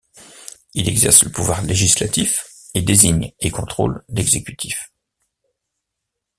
[0.73, 4.91] Il exerce le pouvoir législatif, et désigne et contrôle l'exécutif.